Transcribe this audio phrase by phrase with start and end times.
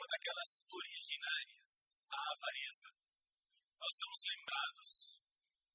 [0.00, 2.88] Uma daquelas originárias, a avareza.
[3.76, 5.20] Nós somos lembrados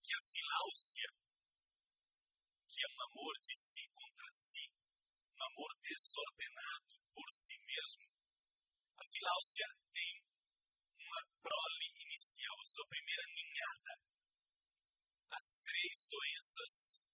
[0.02, 1.10] que a filáusia,
[2.66, 4.66] que é um amor de si contra si,
[5.30, 8.10] um amor desordenado por si mesmo,
[8.98, 10.14] a filáusia tem
[10.98, 13.94] uma prole inicial, a sua primeira ninhada.
[15.38, 17.06] As três doenças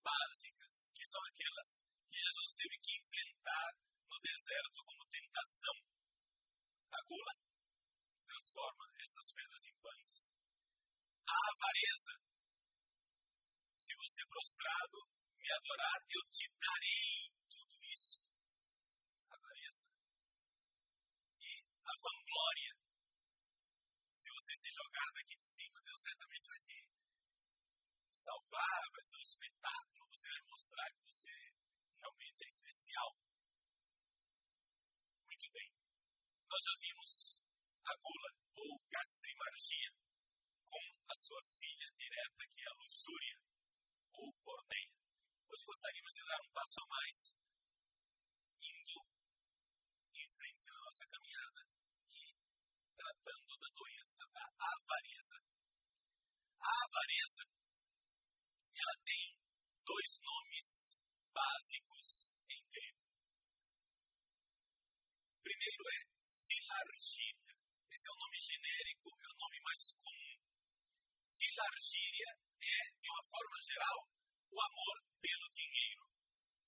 [0.00, 3.68] básicas, que são aquelas que Jesus teve que enfrentar
[4.08, 5.93] no deserto como tentação.
[6.94, 7.34] A gula
[8.24, 10.32] transforma essas pedras em pães.
[11.26, 12.14] A avareza.
[13.74, 14.98] Se você prostrado
[15.36, 18.30] me adorar, eu te darei tudo isto.
[19.28, 19.86] Avareza.
[21.42, 21.50] E
[21.82, 22.72] a vanglória.
[24.12, 26.88] Se você se jogar daqui de cima, Deus certamente vai te
[28.12, 31.30] salvar, vai ser um espetáculo, você vai mostrar que você
[31.98, 33.10] realmente é especial.
[35.26, 35.74] Muito bem.
[36.54, 37.42] Nós já vimos
[37.82, 38.30] a gula,
[38.62, 39.90] ou gastrimargia,
[40.70, 43.38] com a sua filha direta, que é a luxúria,
[44.12, 44.94] ou porneia.
[45.50, 47.18] Hoje gostaríamos de dar um passo a mais,
[48.62, 49.02] indo
[50.14, 51.60] em frente na nossa caminhada
[52.14, 52.22] e
[53.02, 55.38] tratando da doença da avareza.
[56.62, 57.42] A avareza
[58.78, 59.38] ela tem
[59.82, 61.02] dois nomes
[61.34, 63.02] básicos em grego.
[65.42, 67.54] Primeiro é filargíria.
[67.90, 70.36] Esse é o nome genérico, é o nome mais comum.
[71.28, 72.30] Filargíria
[72.64, 73.98] é, de uma forma geral,
[74.50, 76.04] o amor pelo dinheiro,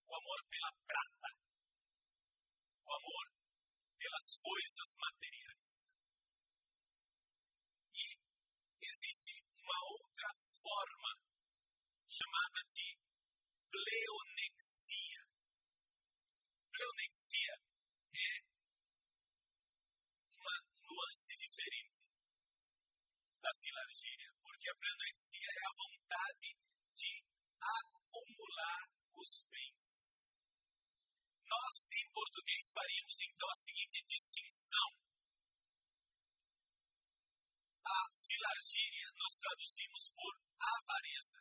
[0.07, 1.31] o amor pela prata,
[2.85, 3.27] o amor
[3.99, 5.93] pelas coisas materiais.
[7.95, 8.07] E
[8.83, 10.31] existe uma outra
[10.63, 11.13] forma
[12.07, 12.99] chamada de
[13.71, 15.23] pleonexia.
[16.71, 17.55] Pleonexia
[18.15, 18.56] é
[20.97, 22.09] nuance diferente
[23.43, 26.49] da filargíria, porque a pleonexia é a vontade
[26.97, 27.13] de
[27.61, 28.81] acumular
[29.15, 30.41] os bens.
[31.45, 34.89] Nós, em português, faríamos então a seguinte distinção.
[37.85, 41.41] A filargíria nós traduzimos por avareza.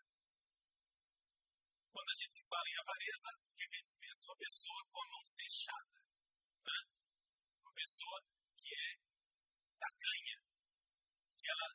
[1.89, 4.27] Quando a gente fala em avareza, o que a gente pensa?
[4.27, 5.99] Uma pessoa com a mão fechada.
[6.61, 6.79] Né?
[7.63, 8.19] Uma pessoa
[8.57, 9.14] que é
[9.79, 10.37] tacanha,
[11.37, 11.69] que ela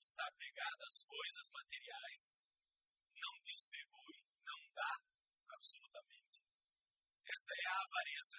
[0.00, 2.48] está apegada às coisas materiais,
[3.14, 4.92] não distribui, não dá
[5.54, 6.42] absolutamente.
[7.26, 8.38] Essa é a avareza,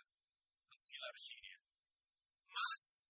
[0.71, 1.59] a filargíria.
[2.47, 3.03] Mas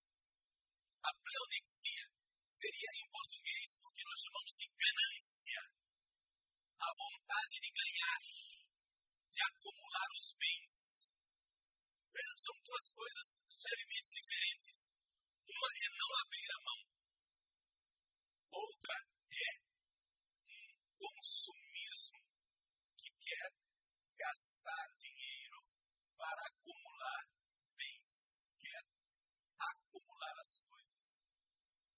[1.03, 2.11] a pleonexia
[2.47, 5.77] seria em português o que nós chamamos de ganância
[6.79, 8.21] a vontade de ganhar,
[9.31, 11.13] de acumular os bens.
[12.37, 14.91] São duas coisas levemente diferentes.
[15.47, 16.81] Uma é não abrir a mão,
[18.51, 18.95] outra
[19.31, 19.51] é
[20.43, 22.19] um consumismo
[22.97, 23.49] que quer
[24.17, 25.63] gastar dinheiro
[26.17, 27.23] para acumular
[27.75, 28.83] bens, quer
[29.57, 31.23] acumular as coisas.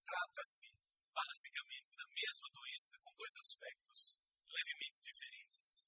[0.06, 0.68] Trata-se
[1.14, 5.88] basicamente da mesma doença com dois aspectos levemente diferentes,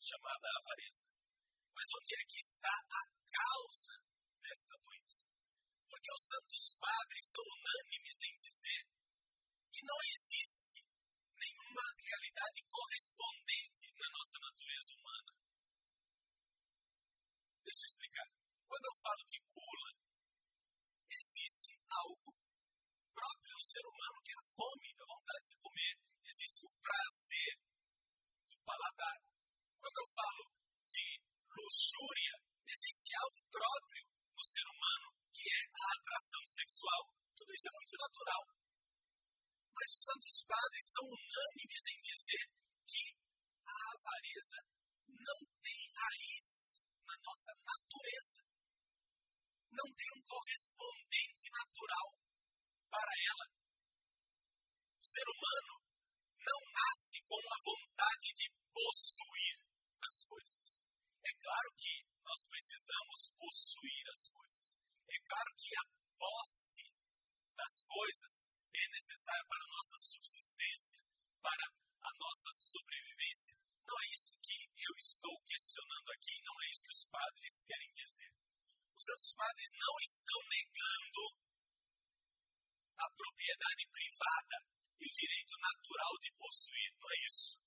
[0.00, 1.06] chamada avareza.
[1.74, 3.02] Mas onde é que está a
[3.32, 3.96] causa
[4.42, 5.31] desta doença?
[5.92, 8.82] Porque os santos padres são unânimes em dizer
[9.68, 10.80] que não existe
[11.36, 15.32] nenhuma realidade correspondente na nossa natureza humana.
[17.60, 18.28] Deixa eu explicar.
[18.64, 19.90] Quando eu falo de gula,
[21.12, 22.28] existe algo
[23.12, 25.94] próprio no ser humano que é a fome, a vontade de comer.
[26.24, 27.52] Existe o prazer
[28.64, 29.18] paladar.
[29.76, 30.44] Quando eu falo
[30.88, 31.20] de
[31.52, 32.34] luxúria,
[32.64, 34.11] existe algo próprio
[34.42, 37.02] no ser humano que é a atração sexual.
[37.38, 38.42] Tudo isso é muito natural.
[39.70, 42.44] Mas os santos padres são unânimes em dizer
[42.82, 43.04] que
[43.62, 44.58] a avareza
[45.06, 48.42] não tem raiz na nossa natureza.
[49.70, 52.08] Não tem um correspondente natural
[52.90, 53.46] para ela.
[53.46, 55.74] O ser humano
[56.42, 59.54] não nasce com a vontade de possuir
[60.02, 60.82] as coisas.
[61.22, 64.78] É claro que nós precisamos possuir as coisas.
[65.08, 65.84] É claro que a
[66.18, 66.86] posse
[67.56, 71.00] das coisas é necessária para a nossa subsistência,
[71.42, 73.54] para a nossa sobrevivência.
[73.84, 77.90] Não é isso que eu estou questionando aqui, não é isso que os padres querem
[77.92, 78.32] dizer.
[78.96, 81.22] Os santos padres não estão negando
[82.96, 84.56] a propriedade privada
[85.00, 87.58] e o direito natural de possuir, não é isso.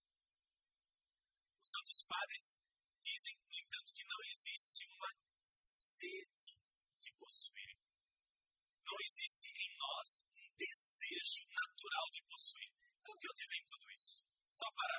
[1.62, 2.65] Os santos padres
[3.06, 5.12] dizem, no entanto, que não existe uma
[5.46, 6.58] sede
[6.98, 7.78] de possuir.
[8.82, 12.72] Não existe em nós um desejo natural de possuir.
[12.98, 14.26] Então, de onde vem tudo isso?
[14.50, 14.98] Só para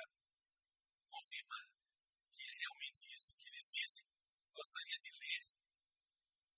[1.07, 1.67] confirmar
[2.31, 4.05] que é realmente isso que eles dizem,
[4.53, 5.43] gostaria de ler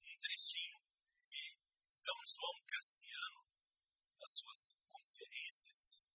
[0.06, 0.80] um trechinho
[1.24, 1.42] de
[1.90, 3.42] São João Cassiano,
[4.20, 6.06] das suas conferências.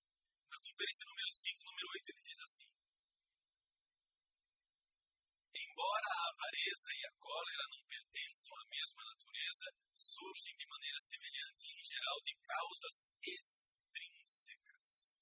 [0.50, 2.69] Na conferência número 5, número 8, ele diz assim:
[5.54, 11.62] Embora a avareza e a cólera não pertençam à mesma natureza, surgem de maneira semelhante
[11.62, 15.14] e, em geral, de causas extrínsecas.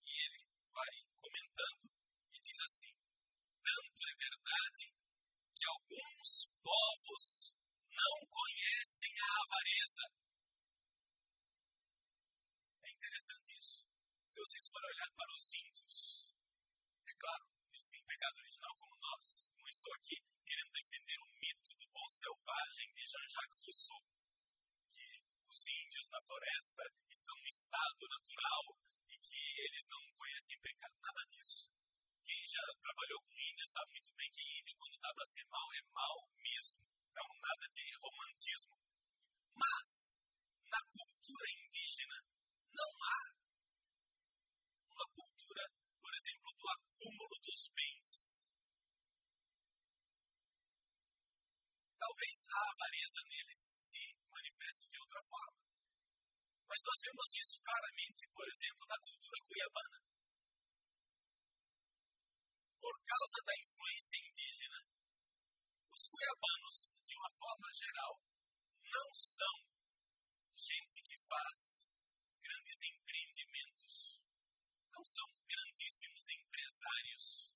[0.00, 1.92] E ele vai comentando
[2.32, 2.92] e diz assim:
[3.60, 4.96] Tanto é verdade
[5.52, 7.52] que alguns povos
[7.84, 10.04] não conhecem a avareza.
[12.80, 13.86] É interessante isso.
[14.26, 16.34] Se vocês forem olhar para os índios,
[17.06, 19.50] é claro, têm pecado original como nós.
[19.54, 24.02] Não estou aqui querendo defender o mito do bom selvagem de Jean-Jacques Rousseau,
[24.90, 25.06] que
[25.46, 28.64] os índios na floresta estão no estado natural
[29.06, 30.94] e que eles não conhecem pecado.
[30.98, 31.70] Nada disso.
[32.24, 35.68] Quem já trabalhou com índio sabe muito bem que índio, quando dá para ser mal,
[35.72, 36.82] é mal mesmo.
[37.08, 38.76] Então, nada de romantismo.
[39.54, 40.18] Mas,
[40.66, 42.18] na cultura indígena,
[42.72, 43.20] não há
[44.92, 45.62] uma cultura,
[46.18, 48.10] exemplo, do acúmulo dos bens.
[51.98, 55.62] Talvez a avareza neles se manifeste de outra forma.
[56.68, 59.98] Mas nós vemos isso claramente, por exemplo, na cultura cuiabana.
[62.78, 64.80] Por causa da influência indígena,
[65.90, 68.12] os cuiabanos, de uma forma geral,
[68.84, 69.54] não são
[70.54, 71.90] gente que faz
[72.42, 74.18] grandes empreendimentos
[74.98, 77.54] não são grandíssimos empresários.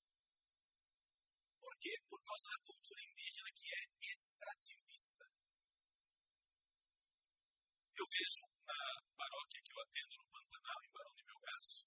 [1.59, 1.91] Por quê?
[2.09, 5.25] Por causa da cultura indígena que é extrativista.
[7.99, 8.47] Eu vejo na
[9.19, 11.87] paróquia que eu atendo no Pantanal, em Barão de Melgaço,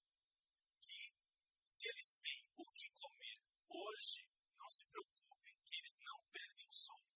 [0.84, 1.16] que
[1.64, 4.28] se eles têm o que comer hoje,
[4.60, 7.16] não se preocupem que eles não perdem o sono.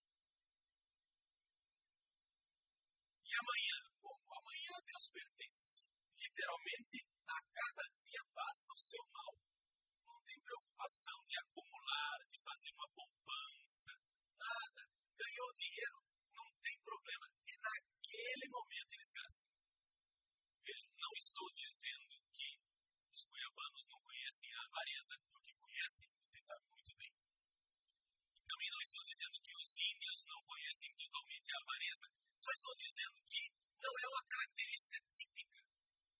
[3.19, 5.89] E amanhã, bom, amanhã Deus pertence.
[6.17, 9.33] Literalmente, a cada dia basta o seu mal.
[10.05, 13.93] Não tem preocupação de acumular, de fazer uma poupança,
[14.33, 14.81] nada.
[15.15, 15.97] Ganhou dinheiro,
[16.33, 17.25] não tem problema.
[17.45, 19.49] E naquele momento eles gastam.
[20.65, 22.49] Veja, não estou dizendo que
[23.13, 27.13] os cuiabanos não conhecem a avareza, porque conhecem, vocês sabem muito bem.
[28.33, 32.07] E também não estou dizendo que os índios não conhecem totalmente a avareza.
[32.37, 33.41] Só estou dizendo que
[33.77, 35.68] não é uma característica típica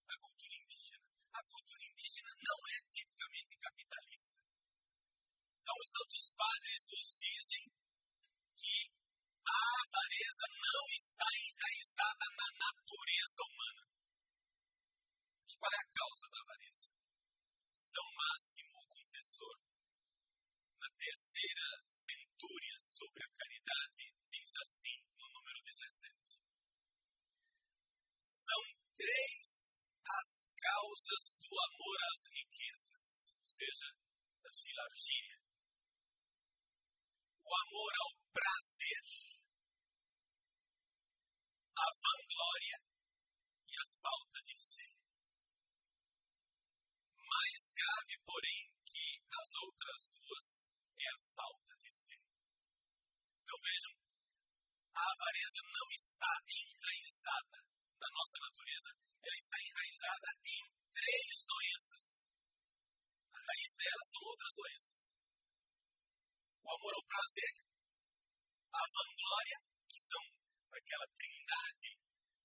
[0.09, 1.05] da cultura indígena.
[1.33, 4.37] A cultura indígena não é tipicamente capitalista.
[5.61, 7.63] Então, os santos padres nos dizem
[8.57, 8.77] que
[9.45, 13.83] a avareza não está enraizada na natureza humana.
[15.45, 16.89] E qual é a causa da avareza?
[17.71, 19.55] São Máximo, o confessor,
[20.79, 26.41] na terceira centúria sobre a caridade, diz assim, no número 17.
[28.17, 28.63] São
[28.97, 33.87] três as causas do amor às riquezas, ou seja,
[34.41, 35.39] da filargíria.
[37.43, 39.03] O amor ao prazer,
[41.75, 42.77] a vanglória
[43.67, 44.89] e a falta de fé.
[47.17, 50.67] Mais grave, porém, que as outras duas
[50.99, 52.19] é a falta de fé.
[53.41, 53.93] Então vejam,
[54.93, 58.89] a avareza não está enraizada na nossa natureza
[59.19, 60.61] ela está enraizada em
[60.93, 62.05] três doenças.
[63.33, 64.99] A raiz dela são outras doenças.
[66.63, 67.53] O amor ao prazer,
[68.71, 69.57] a vanglória,
[69.89, 70.23] que são
[70.71, 71.89] aquela trindade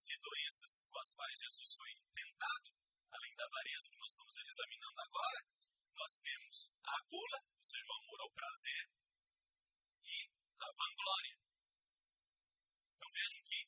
[0.02, 2.68] de doenças com as quais Jesus foi tentado,
[3.12, 5.40] além da avareza que nós estamos examinando agora,
[5.94, 8.82] nós temos a gula, ou seja, o amor ao prazer,
[10.04, 10.16] e
[10.58, 11.36] a vanglória.
[12.96, 13.60] Então vejam que,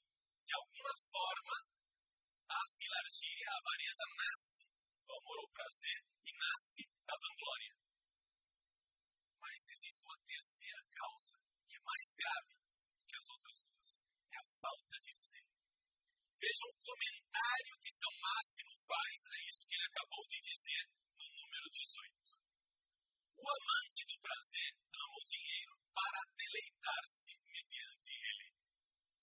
[0.42, 1.75] de alguma forma,
[2.48, 4.62] a filargia, a avareza nasce
[5.06, 7.74] do amor ao prazer e nasce da vanglória.
[9.40, 11.36] Mas existe uma terceira causa,
[11.66, 12.54] que é mais grave
[12.94, 13.88] do que as outras duas.
[14.30, 15.42] É a falta de fé.
[16.36, 20.84] Vejam o comentário que São Máximo faz a isso que ele acabou de dizer
[21.16, 22.46] no número 18.
[23.36, 28.52] O amante do prazer ama o dinheiro para deleitar-se mediante ele.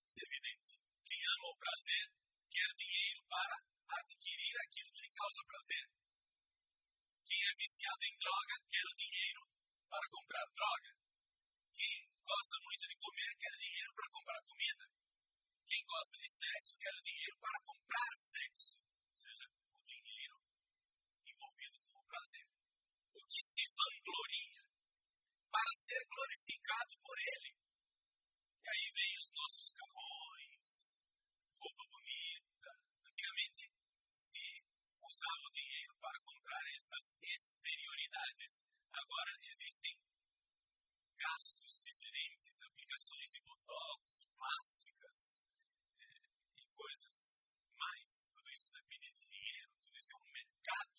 [0.08, 0.72] Isso é evidente.
[1.06, 2.04] Quem ama o prazer
[2.54, 3.56] quer dinheiro para
[3.98, 5.84] adquirir aquilo que lhe causa prazer.
[7.26, 9.42] Quem é viciado em droga quer o dinheiro
[9.90, 10.90] para comprar droga.
[11.74, 14.84] Quem gosta muito de comer quer dinheiro para comprar comida.
[15.66, 18.78] Quem gosta de sexo quer dinheiro para comprar sexo.
[18.78, 20.36] Ou seja, o dinheiro
[21.26, 22.46] envolvido com o prazer.
[23.18, 24.62] O que se vangloria
[25.50, 27.50] para ser glorificado por ele.
[28.62, 30.70] E aí vem os nossos carrões,
[31.58, 32.43] roupa bonita.
[33.14, 33.70] Antigamente
[34.10, 34.42] se
[35.00, 38.66] usava o dinheiro para comprar essas exterioridades.
[38.90, 39.96] Agora existem
[41.16, 45.48] gastos diferentes, aplicações de botox, plásticas
[46.00, 48.26] é, e coisas mais.
[48.34, 50.98] Tudo isso depende de dinheiro, tudo isso é um mercado.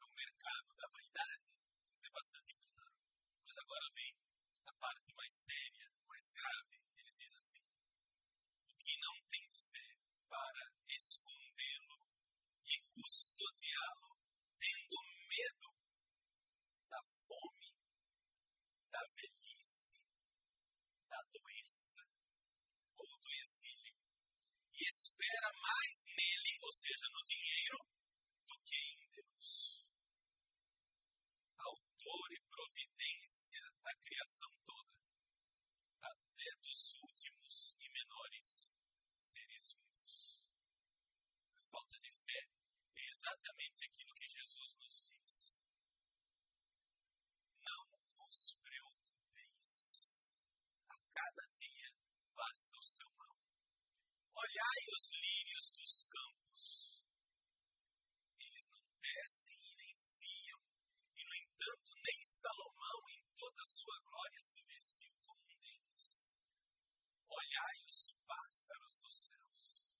[0.00, 1.54] É um mercado da vaidade.
[1.86, 2.98] Que ser bastante claro.
[3.46, 4.12] Mas agora vem
[4.66, 6.82] a parte mais séria, mais grave.
[6.96, 7.62] Ele diz assim:
[8.66, 9.97] o que não tem fé
[10.28, 11.96] para escondê-lo
[12.64, 14.16] e custodiá-lo,
[14.58, 14.96] tendo
[15.28, 15.70] medo
[16.88, 17.72] da fome,
[18.90, 19.96] da velhice,
[21.08, 22.02] da doença
[22.96, 23.96] ou do exílio,
[24.74, 27.78] e espera mais nele, ou seja, no dinheiro,
[28.46, 29.86] do que em Deus.
[31.56, 34.92] Autor e providência da criação toda,
[36.02, 37.37] até dos últimos
[43.18, 45.64] exatamente aquilo que Jesus nos diz.
[47.58, 50.38] Não vos preocupeis.
[50.86, 51.90] A cada dia
[52.32, 53.36] basta o seu mal.
[54.36, 56.62] Olhai os lírios dos campos.
[58.38, 60.62] Eles não descem e nem fiam,
[61.16, 66.38] e no entanto, nem Salomão, em toda a sua glória, se vestiu como um deles.
[67.26, 69.92] Olhai os pássaros dos céus.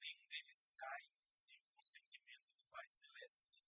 [0.00, 3.64] Nenhum deles cai sem o consentimento do Pai Celeste.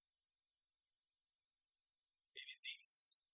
[2.35, 3.25] Ele diz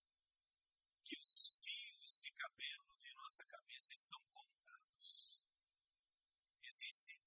[1.03, 5.43] que os fios de cabelo de nossa cabeça estão contados.
[6.63, 7.19] Existe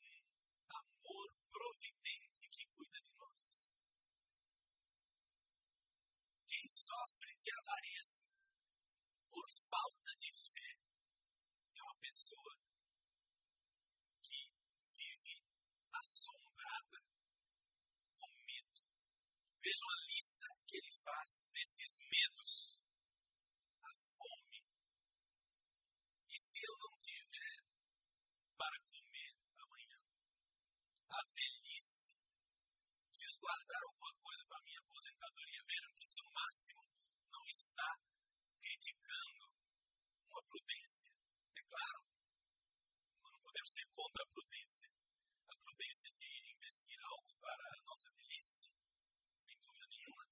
[0.00, 0.22] um
[0.70, 3.70] amor providente que cuida de nós.
[6.68, 8.26] Sofre de avareza
[9.30, 10.80] por falta de fé
[11.76, 12.56] é uma pessoa
[14.24, 14.50] que
[14.96, 15.44] vive
[15.92, 16.98] assombrada,
[18.16, 18.82] com medo.
[19.62, 22.80] Vejam a lista que ele faz desses medos.
[23.84, 24.64] A fome.
[26.32, 27.60] E se eu não tiver
[28.56, 30.00] para comer amanhã?
[31.10, 32.16] A velhice.
[33.06, 35.62] Preciso guardar alguma coisa para minha aposentadoria.
[35.68, 36.86] Vejam que seu máximo
[37.32, 37.98] não está
[38.62, 39.50] criticando
[40.22, 41.10] uma prudência.
[41.56, 42.06] É claro,
[43.24, 44.88] não podemos ser contra a prudência.
[45.50, 48.70] A prudência de investir algo para a nossa velhice,
[49.36, 50.24] sem dúvida nenhuma.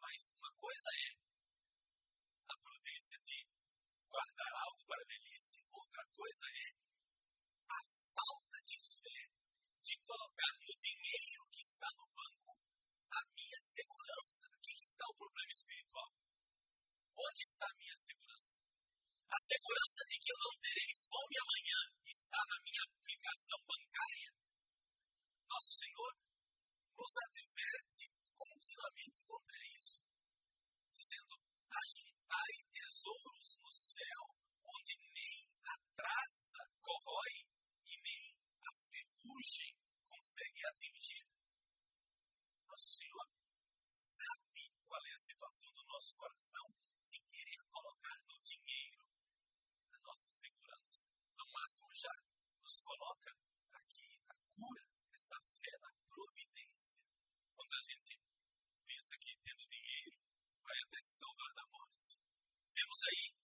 [0.00, 1.08] Mas uma coisa é
[2.48, 3.46] a prudência de
[4.08, 6.68] guardar algo para a velhice, outra coisa é
[7.68, 7.80] a
[8.16, 9.20] falta de fé
[9.82, 12.56] de colocar no dinheiro que está no banco
[13.12, 14.59] a minha segurança.
[14.90, 16.10] Está o problema espiritual.
[17.14, 18.58] Onde está a minha segurança?
[19.30, 21.80] A segurança de que eu não terei fome amanhã
[22.10, 24.30] está na minha aplicação bancária.
[25.46, 26.12] Nosso Senhor
[26.98, 28.02] nos adverte
[28.34, 30.02] continuamente contra isso,
[30.90, 31.38] dizendo:
[31.70, 34.22] ajuntai tesouros no céu,
[34.74, 35.38] onde nem
[35.70, 37.46] a traça corrói
[37.86, 38.24] e nem
[38.66, 39.70] a ferrugem
[40.02, 41.22] consegue atingir.
[42.66, 43.30] Nosso Senhor
[43.90, 46.66] sabe qual é a situação do nosso coração
[47.08, 49.00] de querer colocar no dinheiro
[49.90, 51.08] a nossa segurança.
[51.38, 52.12] No máximo, já
[52.62, 53.34] nos coloca
[53.72, 57.02] aqui a cura, esta fé na providência.
[57.56, 58.20] Quando a gente
[58.84, 60.20] pensa que tendo dinheiro
[60.62, 62.20] vai até se salvar da morte.
[62.74, 63.34] Vemos aí,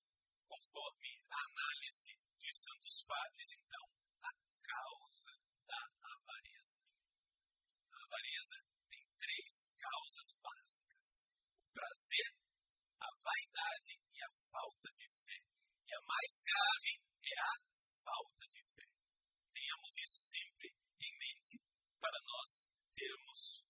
[0.44, 3.88] conforme a análise dos santos padres, então,
[4.20, 5.32] a causa
[5.66, 5.80] da
[6.12, 6.82] avareza.
[7.90, 8.56] A avareza
[8.90, 11.05] tem três causas básicas:
[11.76, 12.28] prazer,
[13.04, 15.38] a vaidade e a falta de fé.
[15.84, 17.54] E a mais grave é a
[18.00, 18.86] falta de fé.
[19.52, 21.60] Tenhamos isso sempre em mente
[22.00, 23.60] para nós termos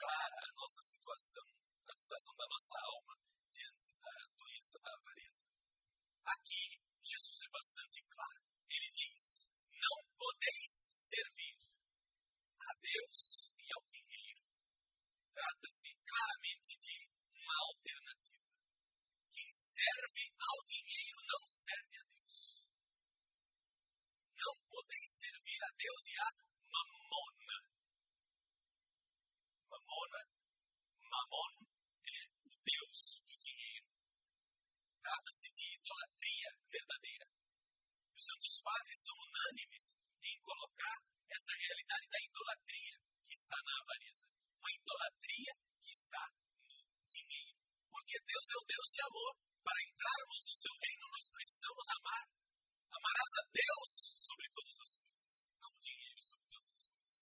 [0.00, 1.44] clara a nossa situação,
[1.84, 3.14] a situação da nossa alma
[3.52, 5.44] diante da doença da avareza.
[6.24, 8.40] Aqui, Jesus é bastante claro.
[8.70, 11.60] Ele diz: Não podeis servir
[12.56, 14.40] a Deus e ao dinheiro.
[15.34, 17.19] Trata-se claramente de
[17.50, 18.46] uma alternativa.
[19.32, 22.68] Quem serve ao dinheiro não serve a Deus.
[24.38, 26.28] Não podeis servir a Deus e a
[26.70, 27.30] mamon,
[42.40, 44.26] idolatria que está na avareza,
[44.58, 46.24] uma idolatria que está
[46.66, 47.58] no dinheiro.
[47.90, 49.32] Porque Deus é o Deus de amor.
[49.60, 52.24] Para entrarmos no seu reino, nós precisamos amar.
[52.90, 57.18] Amarás a Deus sobre todas as coisas, não o dinheiro sobre todas as coisas.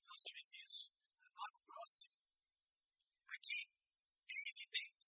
[0.00, 0.90] E não somente isso,
[1.22, 2.16] amar o próximo.
[3.28, 5.06] Aqui é evidente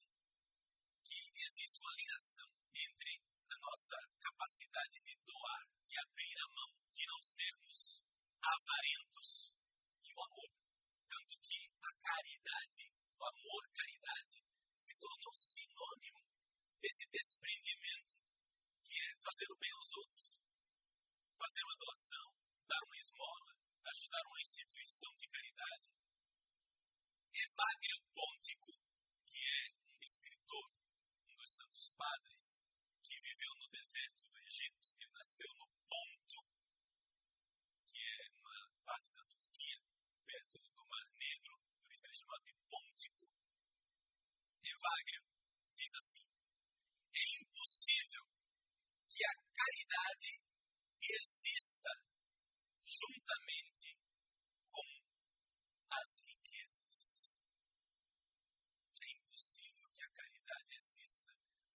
[1.02, 3.12] que existe uma ligação entre
[3.50, 8.04] a nossa capacidade de doar, de abrir a mão, de não sermos
[8.40, 9.56] avarentos
[10.02, 10.50] e o amor.
[11.08, 12.84] Tanto que a caridade,
[13.18, 14.36] o amor-caridade,
[14.76, 16.24] se tornou sinônimo
[16.80, 18.16] desse desprendimento
[18.84, 20.40] que é fazer o bem aos outros,
[21.36, 22.26] fazer uma doação,
[22.66, 23.52] dar uma esmola,
[23.84, 25.94] ajudar uma instituição de caridade.
[27.30, 28.72] Evagrio Pontico,
[29.26, 29.62] que é
[29.94, 30.68] um escritor,
[31.28, 32.60] um dos santos padres,
[33.04, 36.38] que viveu no deserto do Egito, ele nasceu no Ponto,
[37.86, 39.78] que é uma parte da Turquia,
[40.24, 43.26] perto do Mar Negro, por isso ele é chamado de Pontico.
[44.62, 45.22] Evagrio
[45.74, 46.24] diz assim:
[47.14, 48.24] é impossível
[49.08, 50.30] que a caridade
[51.02, 51.90] exista
[53.00, 53.96] juntamente
[54.68, 54.88] com
[55.90, 57.40] as riquezas.
[59.02, 61.32] É impossível que a caridade exista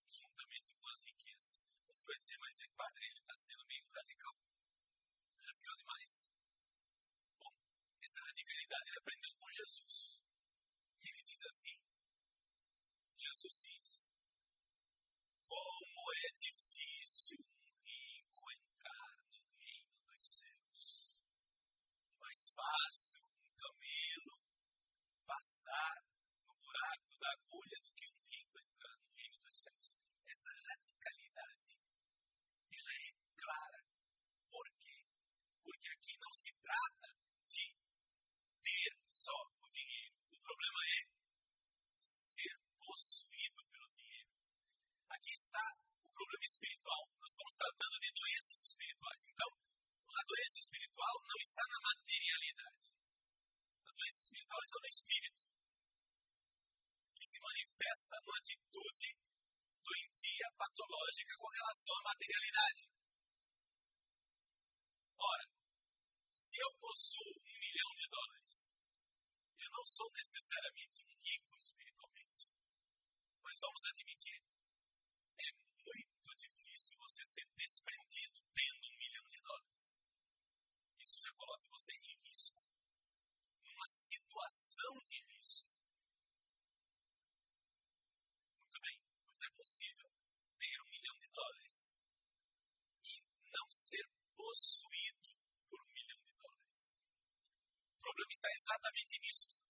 [0.07, 1.65] juntamente com as riquezas.
[1.87, 4.35] Você vai dizer, mas padre, ele está sendo meio radical.
[5.39, 6.31] Radical demais.
[7.39, 7.53] Bom,
[8.01, 10.21] essa radicalidade ele aprendeu com Jesus.
[11.01, 11.77] Ele diz assim:
[13.17, 14.09] Jesus diz,
[15.47, 21.15] como é difícil um rico entrar no reino dos céus.
[22.09, 24.35] É mais fácil um camelo
[25.25, 26.03] passar
[26.45, 29.97] no buraco da agulha do que um rico entrar no reino dos céus.
[30.27, 31.77] Essa radicalidade,
[32.71, 33.81] ela é clara.
[34.49, 35.05] Por quê?
[35.63, 37.09] Porque aqui não se trata
[37.47, 37.75] de
[38.63, 40.15] ter só o dinheiro.
[40.31, 41.15] O problema é
[41.99, 44.29] ser possuído pelo dinheiro.
[45.09, 45.63] Aqui está
[46.03, 47.03] o problema espiritual.
[47.21, 49.21] Nós estamos tratando de doenças espirituais.
[49.29, 52.87] Então, a doença espiritual não está na materialidade.
[53.85, 55.43] A doença espiritual está no espírito,
[57.15, 59.07] que se manifesta numa atitude
[59.85, 62.81] doentia, patológica com relação à materialidade.
[65.17, 65.45] Ora,
[66.31, 68.73] se eu possuo um milhão de dólares,
[69.59, 72.49] eu não sou necessariamente um rico espiritualmente.
[73.43, 74.41] Mas vamos admitir,
[75.37, 76.14] é muito
[76.75, 79.97] difícil você ser desprendido tendo um milhão de dólares.
[80.99, 82.61] Isso já coloca você em risco,
[83.63, 85.71] numa situação de risco.
[88.59, 90.11] Muito bem, mas é possível
[90.59, 91.91] ter um milhão de dólares
[93.05, 95.29] e não ser possuído
[95.69, 96.99] por um milhão de dólares.
[97.95, 99.63] O problema está exatamente nisto.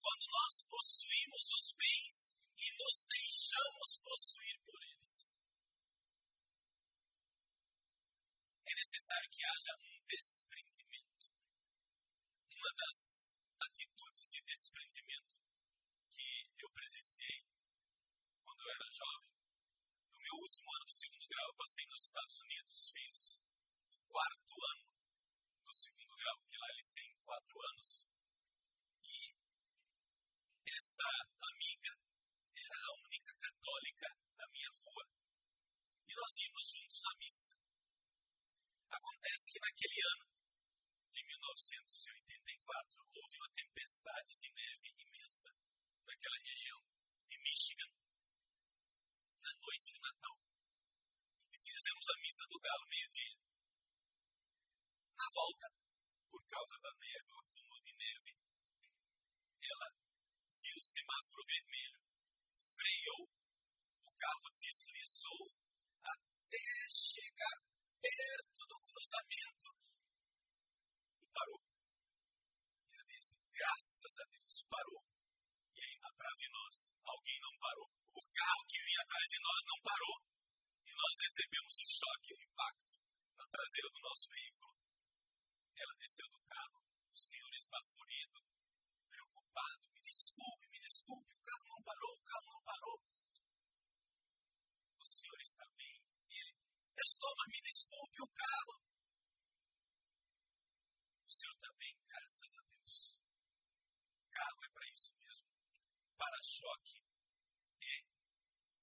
[0.00, 5.37] Quando nós possuímos os bens e nos deixamos possuir por eles.
[8.68, 11.32] É necessário que haja um desprendimento.
[12.52, 15.38] Uma das atitudes de desprendimento
[16.12, 17.48] que eu presenciei
[18.44, 19.32] quando eu era jovem,
[20.12, 23.42] no meu último ano do segundo grau, eu passei nos Estados Unidos, fiz
[23.88, 24.86] o quarto ano
[25.64, 28.06] do segundo grau, porque lá eles têm quatro anos.
[29.02, 29.34] E
[30.76, 31.08] esta
[31.40, 31.92] amiga
[32.54, 35.08] era a única católica da minha rua.
[36.06, 37.67] E nós íamos juntos à missa.
[38.90, 40.26] Acontece que naquele ano
[41.10, 45.50] de 1984 houve uma tempestade de neve imensa
[46.06, 46.80] naquela região
[47.26, 47.92] de Michigan
[49.42, 50.38] na noite de Natal.
[51.52, 53.36] E fizemos a missa do galo meio-dia.
[55.16, 55.66] Na volta,
[56.30, 58.32] por causa da neve, o acúmulo de neve,
[59.62, 59.88] ela
[60.52, 62.00] viu o semáforo vermelho,
[62.56, 63.22] freou,
[64.04, 65.52] o carro deslizou
[66.02, 67.68] até chegar
[68.00, 69.68] perto do cruzamento
[71.20, 71.62] e parou.
[72.90, 75.02] E eu disse, graças a Deus, parou.
[75.74, 77.90] E ainda atrás de nós, alguém não parou.
[78.14, 80.16] O carro que vinha atrás de nós não parou.
[80.86, 82.94] E nós recebemos o choque, o impacto
[83.38, 84.72] na traseira do nosso veículo.
[85.78, 86.82] Ela desceu do carro,
[87.14, 88.40] o senhor esbaforido,
[89.10, 89.82] preocupado.
[89.94, 92.98] Me desculpe, me desculpe, o carro não parou, o carro não parou.
[94.98, 95.97] O senhor está bem?
[96.98, 98.74] Estou, mas me desculpe, o carro.
[101.22, 103.20] O senhor está bem, graças a Deus.
[104.32, 105.48] Carro é para isso mesmo.
[106.18, 106.98] Para-choque
[107.82, 107.96] é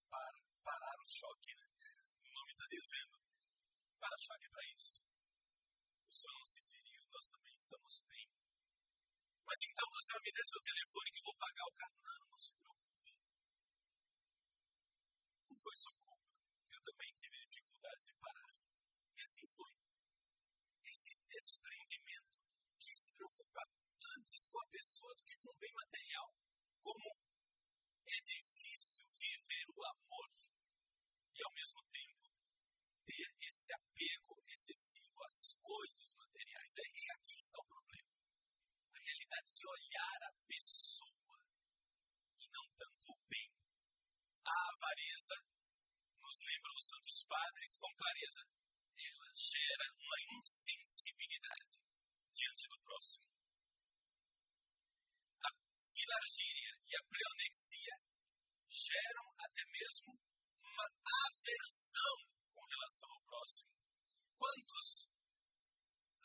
[0.07, 0.31] para
[0.63, 1.67] parar o choque, né?
[2.23, 3.19] O nome está dizendo.
[3.99, 5.03] Para-choque é para isso.
[6.07, 8.27] O senhor não se feriu, nós também estamos bem.
[9.45, 11.97] Mas então você vai me dar seu telefone que eu vou pagar o carro.
[11.99, 13.11] Não, não se preocupe.
[15.49, 15.73] Não foi.
[15.75, 16.04] Eu
[16.85, 18.51] também tive dificuldade de parar.
[19.17, 19.73] E assim foi.
[20.85, 22.39] Esse desprendimento
[22.79, 23.61] que se preocupa
[24.17, 26.33] antes com a pessoa do que com o bem material.
[26.81, 27.09] Como
[28.05, 30.29] é difícil viver o amor
[31.33, 32.29] e ao mesmo tempo
[33.05, 36.77] ter esse apego excessivo às coisas materiais.
[36.77, 38.13] É, é aqui está o problema.
[38.93, 41.37] A realidade de olhar a pessoa
[42.39, 43.49] e não tanto o bem.
[44.45, 45.35] A avareza,
[46.25, 48.41] nos lembra os santos padres com clareza,
[48.97, 51.77] ela gera uma insensibilidade
[52.33, 53.29] diante do próximo.
[55.45, 55.49] A
[55.85, 57.95] filargíria e a pleonexia
[58.67, 60.17] geram até mesmo
[60.65, 60.87] uma
[61.29, 62.17] aversão
[62.53, 63.69] com relação ao próximo.
[64.35, 65.07] Quantos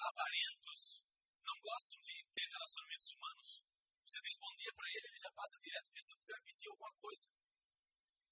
[0.01, 1.05] avarentos
[1.45, 3.63] não gostam de ter relacionamentos humanos?
[4.07, 6.69] Você diz bom dia para ele, ele já passa direto pensando que você vai pedir
[6.69, 7.40] alguma coisa.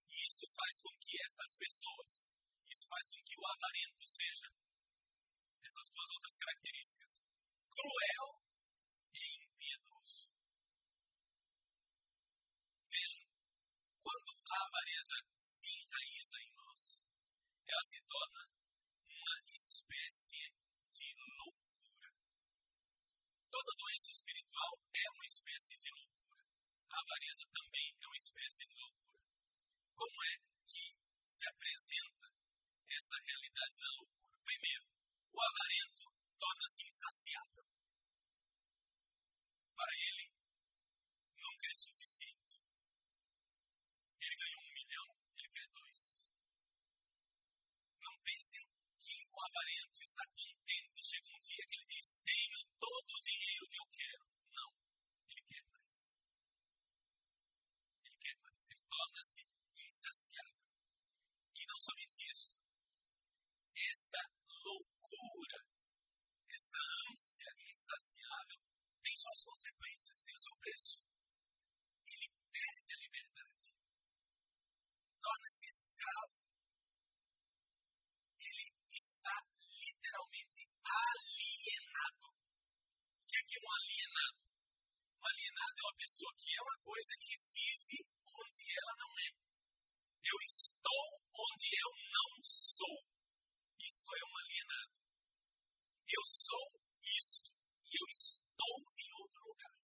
[0.09, 2.29] E isso faz com que estas pessoas,
[2.68, 4.49] isso faz com que o avarento seja
[5.68, 7.12] essas duas outras características:
[7.68, 8.27] cruel
[9.12, 10.33] e impiedoso.
[12.88, 13.29] Vejam,
[14.01, 17.09] quando a avareza se enraiza em nós,
[17.68, 18.42] ela se torna
[19.05, 20.55] uma espécie
[20.90, 22.11] de loucura.
[23.51, 26.44] Toda doença espiritual é uma espécie de loucura.
[26.88, 29.08] A avareza também é uma espécie de loucura.
[29.99, 30.39] Como é
[30.71, 30.95] que
[31.27, 32.31] se apresenta
[32.87, 34.39] essa realidade da loucura?
[34.45, 34.87] Primeiro,
[35.35, 36.05] o avarento
[36.39, 37.67] torna-se insaciável.
[39.75, 40.31] Para ele,
[41.35, 42.63] nunca é suficiente.
[44.23, 46.31] Ele ganhou um milhão, ele quer dois.
[47.99, 48.71] Não pensem
[49.03, 51.03] que o avarento está contente.
[51.03, 54.25] Chega um dia que ele diz: Tenho todo o dinheiro que eu quero.
[54.55, 54.71] Não,
[55.27, 56.17] ele quer mais.
[58.05, 58.69] Ele quer mais.
[58.71, 59.59] Ele torna-se
[59.89, 60.59] insaciável.
[61.55, 62.61] E não somente isso.
[63.72, 65.59] Esta loucura,
[66.53, 68.61] esta ânsia insaciável
[69.01, 71.05] tem suas consequências, tem o seu preço.
[72.05, 73.66] Ele perde a liberdade.
[75.20, 76.44] Torna-se escravo.
[78.37, 82.29] Ele está literalmente alienado.
[82.29, 84.38] O que é, que é um alienado?
[85.16, 87.98] Um alienado é uma pessoa que é uma coisa e vive
[88.29, 89.48] onde ela não é.
[90.29, 92.99] Eu estou onde eu não sou.
[93.81, 94.93] Isto é um alienado.
[96.05, 96.69] Eu sou
[97.01, 97.51] isto
[97.88, 99.79] e eu estou em outro lugar.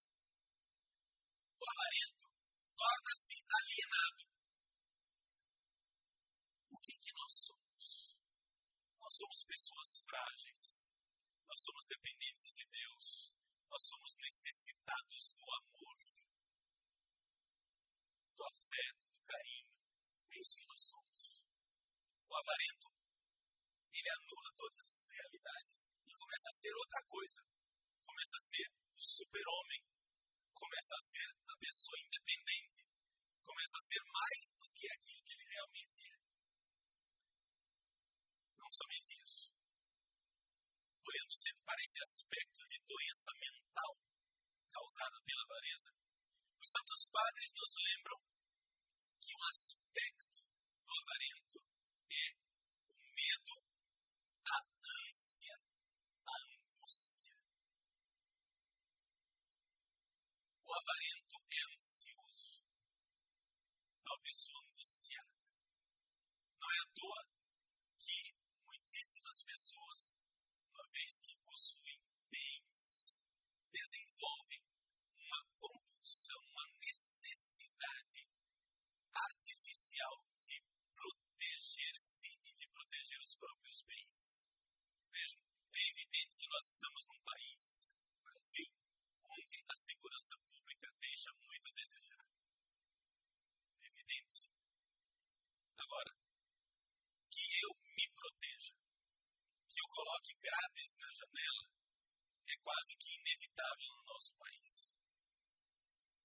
[1.57, 2.27] O avarento
[2.77, 4.25] torna-se alienado.
[6.73, 8.17] O que, que nós somos?
[9.01, 10.89] Nós somos pessoas frágeis.
[11.49, 13.35] Nós somos dependentes de Deus.
[13.71, 15.99] Nós somos necessitados do amor,
[18.37, 19.44] do afeto, do carinho.
[20.45, 21.41] Que nós somos.
[22.29, 22.93] O avarento,
[23.89, 27.41] ele anula todas essas realidades e começa a ser outra coisa.
[28.05, 29.81] Começa a ser o super-homem.
[30.53, 32.85] Começa a ser a pessoa independente.
[33.41, 36.17] Começa a ser mais do que aquilo que ele realmente é.
[38.61, 39.49] Não somente isso.
[41.09, 43.93] Olhando sempre para esse aspecto de doença mental
[44.69, 45.89] causada pela avareza,
[46.61, 48.34] os santos padres nos lembram
[49.25, 50.45] que um aspecto
[50.85, 51.57] do avarento
[52.13, 52.37] é
[52.93, 53.57] o medo,
[54.45, 54.59] a
[55.09, 55.57] ânsia,
[56.29, 57.35] a angústia.
[60.61, 62.69] O avarento é ansioso,
[63.97, 65.33] é uma pessoa angustiada.
[66.61, 67.25] Não é à toa
[67.99, 70.17] que muitíssimas pessoas,
[70.69, 71.99] uma vez que possuem
[72.31, 73.25] bens,
[73.73, 74.61] desenvolvem
[75.17, 78.29] uma compulsão, uma necessidade
[79.15, 80.61] artificial de
[80.95, 84.47] proteger-se e de proteger os próprios bens.
[85.11, 85.41] Vejam,
[85.73, 88.67] é evidente que nós estamos num país, Brasil,
[89.31, 92.27] onde a segurança pública deixa muito a desejar.
[93.83, 94.51] É evidente.
[95.79, 96.13] Agora,
[97.31, 98.75] que eu me proteja,
[99.69, 101.67] que eu coloque grades na janela,
[102.47, 104.95] é quase que inevitável no nosso país.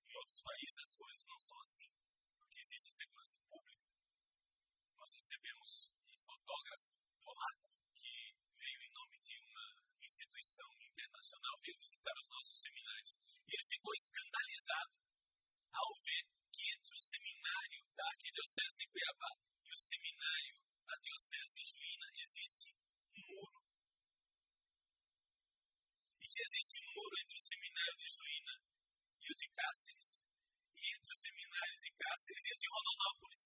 [0.06, 1.90] Em outros países as coisas não são assim
[2.52, 3.90] que existe segurança pública.
[4.94, 8.14] Nós recebemos um fotógrafo polaco que
[8.54, 9.66] veio em nome de uma
[10.04, 13.18] instituição internacional, veio visitar os nossos seminários.
[13.48, 15.02] E ele ficou escandalizado
[15.74, 16.24] ao ver
[16.54, 19.34] que entre o seminário da Arquidiocese de Cuiabá
[19.66, 22.76] e o seminário da Diocese de Juína existe
[23.16, 23.59] um muro.
[26.30, 28.56] Que existe um muro entre o seminário de Juína
[29.18, 30.10] e o de Cáceres,
[30.78, 33.44] e entre os seminários de Cáceres e o de Rondonópolis.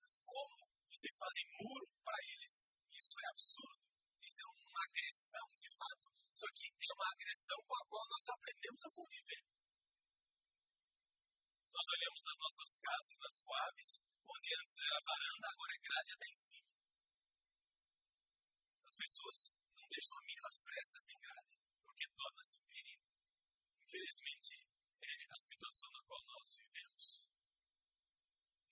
[0.00, 0.56] Mas como
[0.88, 2.76] vocês fazem muro para eles?
[2.88, 3.84] Isso é absurdo.
[4.24, 6.06] Isso é uma agressão, de fato.
[6.32, 9.42] Só que é uma agressão com a qual nós aprendemos a conviver.
[11.68, 13.90] Nós olhamos nas nossas casas, nas coabs,
[14.24, 16.70] onde antes era varanda, agora é grade até em cima.
[18.86, 19.38] As pessoas
[19.76, 23.06] não deixam a mínima fresta sem grade, porque torna-se um perigo.
[23.84, 24.66] Infelizmente,
[25.02, 27.26] é a situação na qual nós vivemos.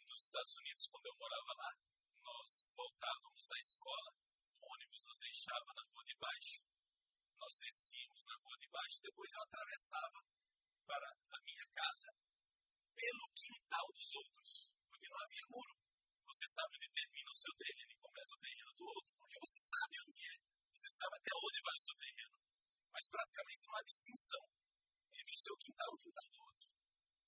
[0.09, 1.71] Nos Estados Unidos, quando eu morava lá,
[2.23, 4.11] nós voltávamos da escola,
[4.61, 6.65] o ônibus nos deixava na rua de baixo,
[7.39, 10.19] nós descíamos na rua de baixo, depois eu atravessava
[10.87, 12.09] para a minha casa
[12.95, 15.75] pelo quintal dos outros, porque não havia muro.
[16.27, 19.61] Você sabe onde termina o seu terreno e começa o terreno do outro, porque você
[19.61, 20.37] sabe onde é,
[20.75, 22.37] você sabe até onde vai o seu terreno.
[22.93, 24.45] Mas praticamente não há distinção
[25.13, 26.69] entre o seu quintal e o quintal do outro.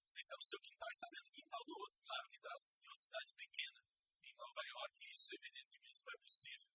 [0.08, 1.98] Você está no seu quintal e está vendo o quintal do outro.
[2.04, 3.80] Claro que trata-se de uma cidade pequena.
[4.22, 6.70] Em Nova York, isso evidentemente não é possível.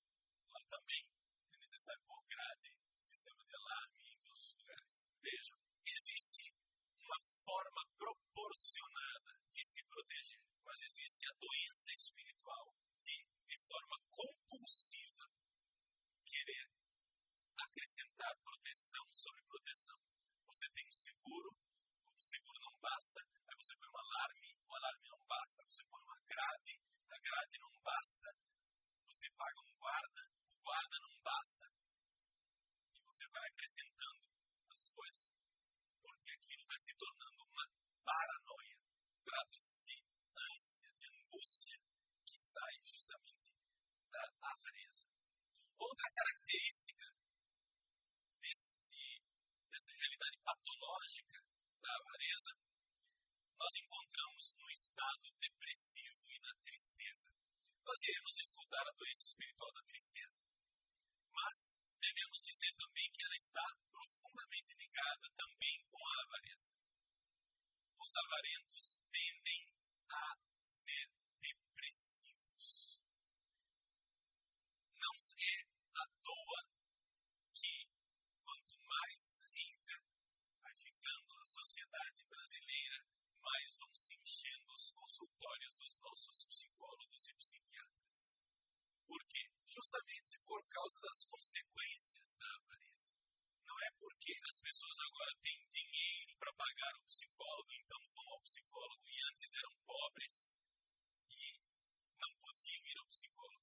[0.49, 1.03] Lá também
[1.53, 4.95] é necessário pôr grade, sistema de alarme em todos os lugares.
[5.21, 6.53] Vejam, existe
[6.99, 15.08] uma forma proporcionada de se proteger, mas existe a doença espiritual de, de forma compulsiva,
[16.29, 16.69] querer
[17.57, 19.97] acrescentar proteção sobre proteção.
[20.45, 21.49] Você tem um seguro,
[22.13, 26.01] o seguro não basta, aí você põe um alarme, o alarme não basta, você põe
[26.01, 26.73] uma grade,
[27.09, 28.27] a grade não basta,
[29.07, 31.65] você paga um guarda, o guarda não basta,
[32.93, 34.23] e você vai acrescentando
[34.69, 35.33] as coisas,
[36.01, 37.65] porque aquilo vai se tornando uma
[38.05, 38.77] paranoia.
[39.25, 40.03] Trata-se de
[40.55, 41.77] ânsia, de angústia,
[42.25, 43.51] que sai justamente
[44.09, 45.07] da avareza.
[45.79, 47.07] Outra característica
[48.41, 48.73] desse,
[49.71, 51.39] dessa realidade patológica
[51.81, 52.51] da avareza,
[53.57, 57.31] nós encontramos no estado depressivo e na tristeza.
[57.85, 60.39] Nós iremos estudar a doença espiritual da tristeza,
[61.31, 66.71] mas devemos dizer também que ela está profundamente ligada também com a avareza.
[67.99, 69.73] Os avarentos tendem
[70.11, 71.18] a ser
[75.19, 76.61] Não é à toa
[77.53, 77.91] que
[78.41, 80.01] quanto mais rica
[80.61, 83.05] vai ficando a sociedade brasileira,
[83.41, 88.39] mais vão se enchendo os consultórios dos nossos psicólogos e psiquiatras.
[89.05, 89.43] Por quê?
[89.65, 93.19] Justamente por causa das consequências da avareza.
[93.67, 98.41] Não é porque as pessoas agora têm dinheiro para pagar o psicólogo, então vão ao
[98.41, 100.55] psicólogo e antes eram pobres
[101.27, 101.59] e
[102.15, 103.58] não podiam ir ao psicólogo.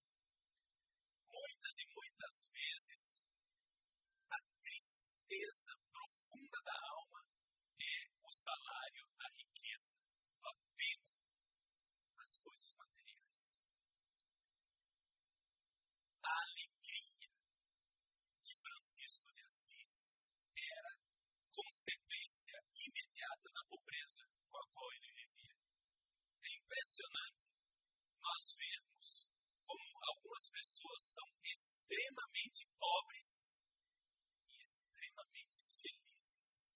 [1.37, 3.27] Muitas e muitas vezes
[4.31, 7.21] a tristeza profunda da alma
[7.79, 9.99] é o salário, a riqueza,
[10.41, 11.13] o apego
[12.23, 13.63] às coisas materiais.
[16.25, 17.29] A alegria
[18.43, 20.99] de Francisco de Assis era
[21.53, 25.57] consequência imediata da pobreza com a qual ele vivia.
[26.45, 27.51] É impressionante
[28.23, 29.06] nós vermos
[30.47, 33.61] algumas pessoas são extremamente pobres
[34.49, 36.75] e extremamente felizes.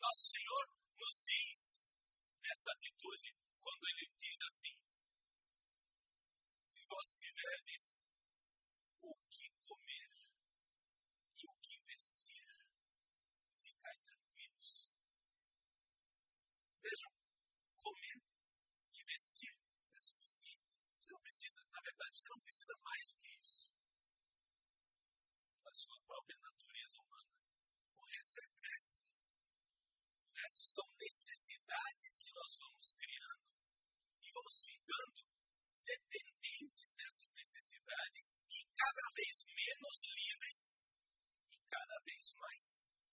[0.00, 0.64] Nosso Senhor
[0.98, 1.92] nos diz
[2.42, 4.76] nesta atitude quando ele diz assim:
[6.64, 8.08] Se vós tiverdes
[9.02, 10.10] o que comer
[11.36, 12.46] e o que vestir,
[13.54, 14.96] ficai tranquilos.
[16.82, 17.12] Vejam,
[17.78, 18.22] comer
[18.92, 19.54] e vestir
[19.94, 20.82] é suficiente.
[21.02, 23.74] Você não precisa, na verdade, você não precisa mais do que isso.
[25.64, 27.32] Da sua própria natureza humana.
[27.98, 29.10] O resto é acréscimo.
[30.30, 33.44] O resto são necessidades que nós vamos criando
[34.22, 35.20] e vamos ficando
[35.84, 40.62] dependentes dessas necessidades e cada vez menos livres
[41.50, 42.64] e cada vez mais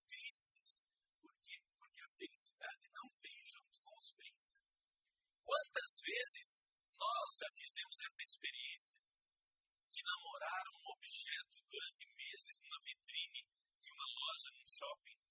[0.08, 0.88] tristes.
[1.20, 1.60] Por quê?
[1.76, 4.60] Porque a felicidade não vem junto com os bens.
[5.44, 6.64] Quantas vezes
[6.96, 9.00] nós já fizemos essa experiência
[9.90, 13.44] de namorar um objeto durante meses numa vitrine
[13.84, 15.29] de uma loja, num shopping?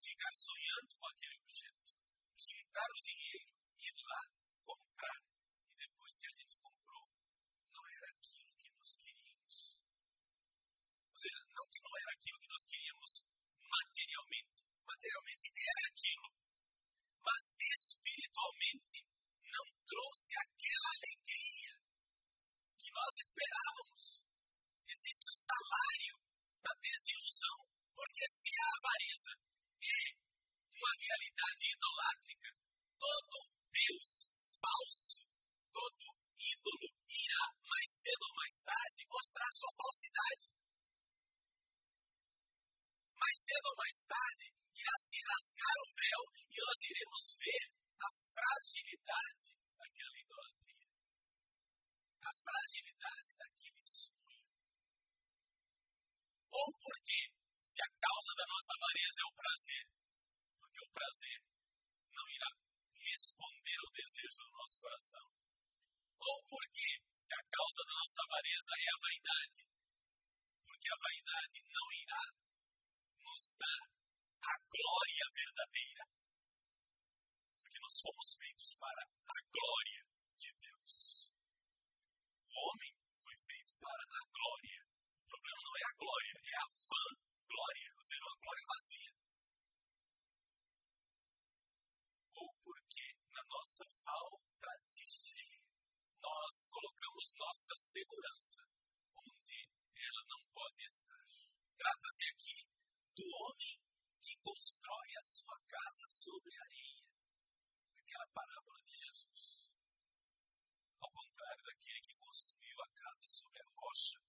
[0.00, 1.92] Ficar sonhando com aquele objeto,
[2.40, 4.22] juntar o dinheiro, ir lá,
[4.64, 5.20] comprar,
[5.68, 7.04] e depois que a gente comprou,
[7.68, 9.56] não era aquilo que nós queríamos.
[11.04, 13.12] Ou seja, não que não era aquilo que nós queríamos
[13.70, 14.58] materialmente.
[14.88, 16.28] Materialmente era aquilo.
[17.20, 18.98] Mas espiritualmente
[19.52, 21.72] não trouxe aquela alegria
[22.80, 24.02] que nós esperávamos.
[24.88, 26.14] Existe o salário
[26.64, 27.58] da desilusão.
[27.94, 29.32] Porque se a avareza
[29.80, 30.02] é
[30.76, 32.48] uma realidade idolátrica,
[32.98, 33.36] todo
[33.72, 35.24] Deus falso,
[35.72, 36.04] todo
[36.36, 40.46] ídolo irá mais cedo ou mais tarde mostrar sua falsidade.
[43.16, 44.44] Mais cedo ou mais tarde
[44.80, 47.64] irá se rasgar o véu e nós iremos ver
[48.00, 50.88] a fragilidade daquela idolatria.
[52.24, 54.44] A fragilidade daquele sonho.
[56.50, 59.84] Ou porque, se a causa da nossa avareza é o prazer,
[60.56, 61.38] porque o prazer
[62.08, 62.50] não irá
[62.96, 65.26] responder ao desejo do nosso coração.
[66.20, 69.60] Ou porque, se a causa da nossa avareza é a vaidade,
[70.64, 72.24] porque a vaidade não irá
[73.28, 73.84] nos dar
[74.40, 76.04] a glória verdadeira.
[77.60, 81.28] Porque nós fomos feitos para a glória de Deus.
[82.40, 84.80] O homem foi feito para a glória.
[85.20, 89.12] O problema não é a glória, é a vã glória, ou seja, uma glória vazia.
[92.40, 95.50] Ou porque na nossa falta de fé,
[96.22, 98.62] nós colocamos nossa segurança
[99.16, 101.26] onde ela não pode estar.
[101.76, 102.58] Trata-se aqui
[103.16, 103.74] do homem
[104.20, 107.04] que constrói a sua casa sobre areia.
[107.98, 109.70] Aquela parábola de Jesus.
[111.00, 114.20] Ao contrário daquele que construiu a casa sobre a rocha,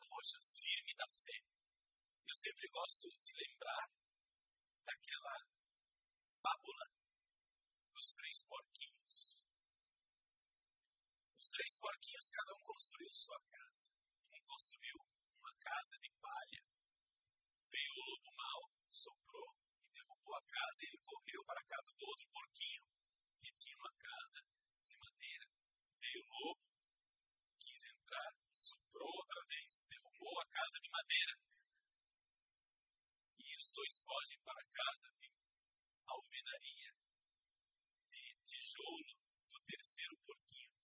[0.00, 1.40] a rocha firme da fé.
[2.28, 3.86] Eu sempre gosto de lembrar
[4.82, 5.36] daquela
[6.26, 6.86] fábula
[7.94, 9.46] dos três porquinhos.
[11.38, 13.94] Os três porquinhos, cada um construiu sua casa.
[14.34, 14.96] Um construiu
[15.38, 16.62] uma casa de palha.
[17.70, 19.54] Veio o lobo mau, soprou
[19.86, 22.82] e derrubou a casa e ele correu para a casa do outro porquinho
[23.40, 24.42] que tinha uma casa
[24.82, 25.46] de madeira.
[25.94, 26.66] Veio o lobo,
[27.54, 31.49] quis entrar soprou outra vez, derrubou a casa de madeira.
[33.80, 35.32] Dois fogem para casa de
[36.04, 36.92] alvenaria,
[38.10, 39.16] de tijolo
[39.48, 40.76] do terceiro porquinho.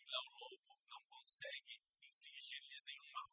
[0.00, 3.30] E lá o lobo não consegue infligir-lhes nenhum mal.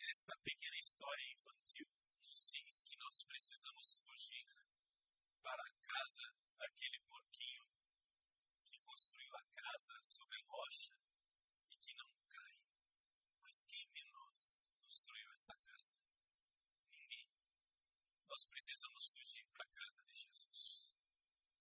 [0.00, 1.86] Esta pequena história infantil
[2.24, 4.44] nos diz que nós precisamos fugir
[5.42, 6.26] para a casa
[6.58, 7.64] daquele porquinho
[8.66, 10.98] que construiu a casa sobre a rocha
[11.70, 12.56] e que não cai.
[13.42, 16.04] Mas quem de nós construiu essa casa?
[16.90, 17.28] Ninguém.
[18.28, 20.92] Nós precisamos fugir para a casa de Jesus.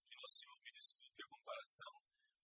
[0.05, 1.93] Que nosso Senhor me desculpe a comparação,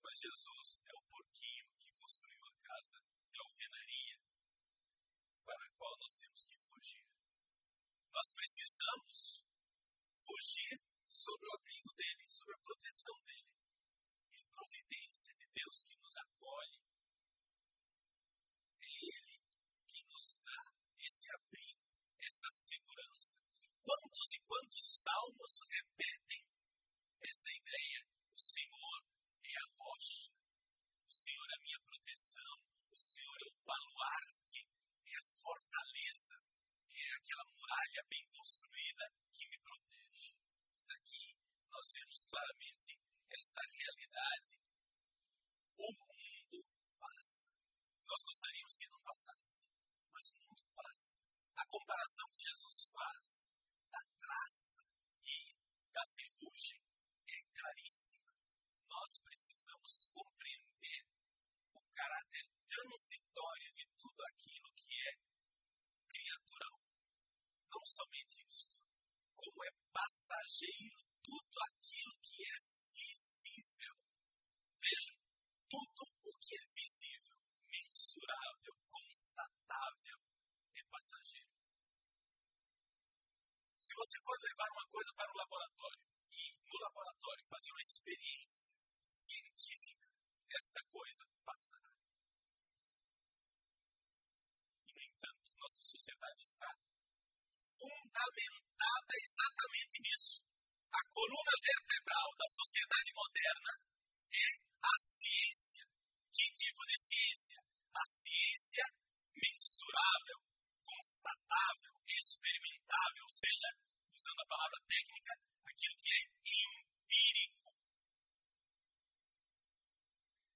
[0.01, 2.99] mas Jesus é o porquinho que construiu a casa
[3.31, 4.19] de alvenaria
[5.47, 7.07] para a qual nós temos que fugir.
[8.11, 9.47] Nós precisamos
[10.11, 10.75] fugir
[11.07, 13.47] sobre o abrigo dele, sobre a proteção dele.
[14.35, 16.83] É a providência de Deus que nos acolhe.
[18.83, 19.39] É Ele
[19.87, 20.61] que nos dá
[20.99, 21.87] este abrigo,
[22.19, 23.39] esta segurança.
[23.79, 26.43] Quantos e quantos salmos repetem
[27.23, 28.03] essa ideia?
[28.35, 29.18] O Senhor
[29.49, 30.31] é a rocha,
[31.07, 32.55] o Senhor é a minha proteção,
[32.91, 34.61] o Senhor é o baluarte,
[35.05, 36.37] é a fortaleza,
[36.93, 40.35] é aquela muralha bem construída que me protege.
[40.89, 41.35] Aqui
[41.71, 42.99] nós vemos claramente
[43.31, 44.59] esta realidade.
[45.77, 46.65] O mundo
[46.99, 47.49] passa.
[48.05, 49.65] Nós gostaríamos que não passasse,
[50.11, 51.19] mas o mundo passa.
[51.55, 53.51] A comparação que Jesus faz
[53.91, 54.83] da traça
[55.25, 55.55] e
[55.91, 56.81] da ferrugem
[57.27, 58.28] é claríssima.
[58.89, 61.05] Nós precisamos compreender
[61.73, 65.13] o caráter transitório de tudo aquilo que é
[66.09, 66.79] criatural.
[67.69, 68.81] Não somente isto,
[69.35, 72.57] como é passageiro tudo aquilo que é
[72.89, 73.95] visível.
[74.81, 75.17] Vejam,
[75.69, 77.37] tudo o que é visível,
[77.69, 80.17] mensurável, constatável,
[80.73, 81.53] é passageiro.
[83.79, 88.78] Se você pode levar uma coisa para o laboratório e, no laboratório, fazer uma experiência
[89.09, 90.07] científica,
[90.53, 91.89] esta coisa passará.
[94.85, 96.69] E, no entanto, nossa sociedade está
[97.55, 100.45] fundamentada exatamente nisso.
[100.93, 103.73] A coluna vertebral da sociedade moderna
[104.33, 104.47] é
[104.81, 105.85] a ciência.
[106.33, 107.57] Que tipo de ciência?
[107.93, 108.85] A ciência
[109.35, 110.39] mensurável,
[110.85, 113.69] constatável, experimentável, ou seja,
[114.13, 115.33] usando a palavra técnica,
[115.65, 117.78] aquilo que é empírico.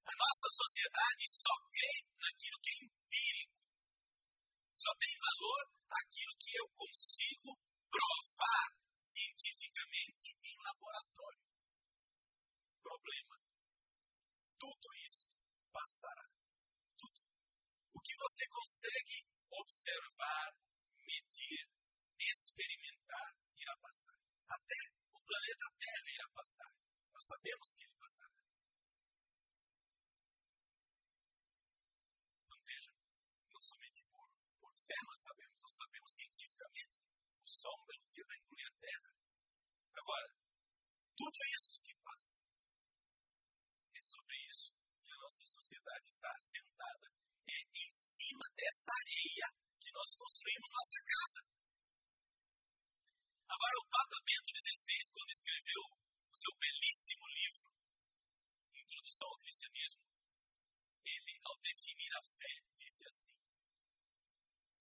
[0.05, 3.57] A nossa sociedade só crê naquilo que é empírico.
[4.71, 7.49] Só tem valor aquilo que eu consigo
[7.89, 11.43] provar cientificamente em laboratório.
[12.81, 13.35] Problema.
[14.59, 15.37] Tudo isto
[15.71, 16.27] passará.
[16.97, 17.21] Tudo.
[17.93, 20.57] O que você consegue observar,
[20.97, 21.69] medir,
[22.19, 24.17] experimentar, irá passar.
[24.49, 24.75] Até
[25.13, 26.71] o planeta Terra irá passar.
[27.13, 28.33] Nós sabemos que ele passará.
[32.45, 32.95] Então vejam,
[33.53, 34.29] não somente por,
[34.59, 36.99] por fé nós sabemos, nós sabemos cientificamente.
[37.43, 39.09] O Sol um belo dia vai engolir a Terra.
[39.95, 40.29] Agora,
[41.15, 42.39] tudo isso que passa,
[43.93, 44.71] é sobre isso
[45.03, 47.07] que a nossa sociedade está assentada.
[47.47, 49.47] É em cima desta areia
[49.79, 51.41] que nós construímos nossa casa.
[53.47, 55.83] Agora, o Papa Bento XVI, quando escreveu
[56.31, 57.69] o seu belíssimo livro,
[58.73, 60.03] Introdução ao Cristianismo,
[61.05, 63.42] ele, ao definir a fé, disse assim: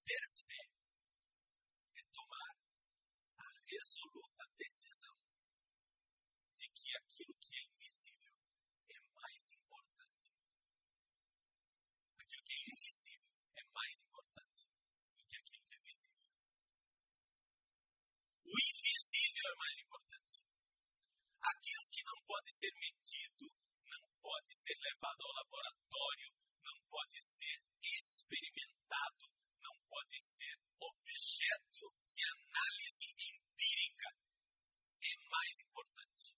[0.04, 0.62] ter fé
[1.94, 2.52] é tomar
[3.38, 5.16] a resoluta decisão
[6.58, 8.34] de que aquilo que é invisível
[8.90, 10.28] é mais importante.
[12.18, 14.66] Aquilo que é invisível é mais importante
[15.16, 16.28] do que aquilo que é visível.
[18.44, 20.44] O invisível é mais importante.
[21.42, 23.46] Aquilo que não pode ser medido,
[23.86, 26.30] não pode ser levado ao laboratório,
[26.62, 29.21] não pode ser experimentado,
[30.20, 34.08] ser objeto de análise empírica.
[35.02, 36.36] É mais importante.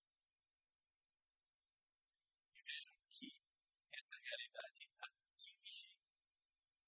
[2.54, 3.28] E vejam que
[3.92, 5.96] essa realidade atinge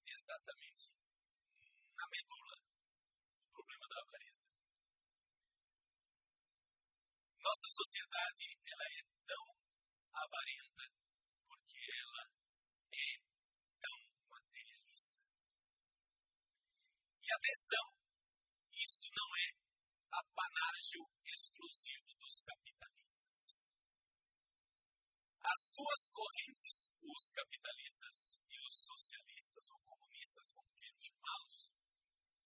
[0.07, 0.91] exatamente
[1.97, 2.57] na medula
[3.45, 4.49] o problema da avareza.
[7.41, 9.47] Nossa sociedade ela é tão
[10.13, 10.85] avarenta
[11.47, 12.25] porque ela
[12.93, 13.21] é
[13.81, 15.21] tão materialista.
[17.27, 17.87] E atenção,
[18.73, 19.51] isto não é
[20.13, 23.75] apanágio exclusivo dos capitalistas.
[25.43, 31.73] As duas correntes, os capitalistas e os socialistas ou comunistas, como queiram chamá-los,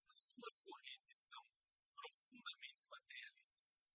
[0.08, 1.44] as duas correntes são
[1.94, 3.86] profundamente materialistas.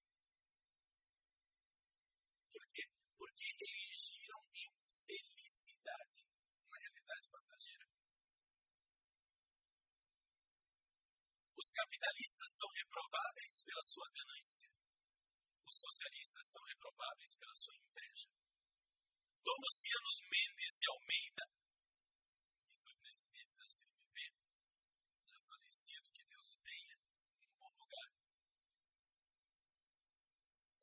[2.52, 2.84] Por quê?
[3.18, 6.22] Porque erigiram em felicidade
[6.62, 8.05] uma realidade passageira.
[11.66, 14.70] Os capitalistas são reprováveis pela sua ganância.
[15.66, 18.30] Os socialistas são reprováveis pela sua inveja.
[19.42, 21.46] Dom Luciano Mendes de Almeida,
[22.62, 24.18] que foi presidente da CNBB,
[25.26, 26.98] já falecido, que Deus o tenha
[27.42, 28.10] em um bom lugar.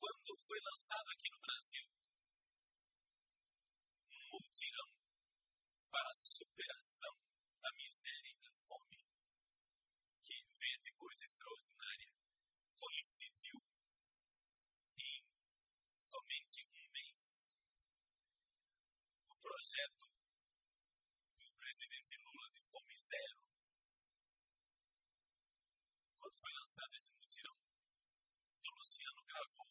[0.02, 1.86] Quando foi lançado aqui no Brasil
[4.10, 4.90] um multirão
[5.92, 7.14] para a superação
[7.62, 9.11] da miséria e da fome,
[10.80, 12.12] de coisa extraordinária,
[12.76, 13.60] coincidiu
[14.96, 15.24] em
[15.98, 17.58] somente um mês
[19.28, 20.06] o projeto
[21.36, 23.38] do presidente Lula de Fome Zero.
[26.16, 27.56] Quando foi lançado esse mutirão,
[28.62, 29.66] o Luciano gravou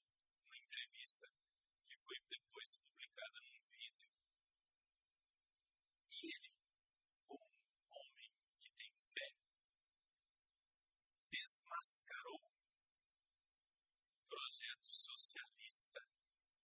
[0.46, 1.28] uma entrevista
[1.86, 4.10] que foi depois publicada num vídeo.
[6.12, 6.52] E ele,
[7.24, 9.36] como um homem que tem fé,
[11.32, 12.42] desmascarou
[14.20, 14.36] o
[14.82, 16.02] projeto socialista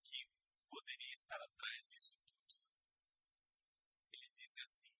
[0.02, 0.26] que
[0.68, 2.54] poderia estar atrás disso tudo.
[4.12, 4.90] Ele disse assim: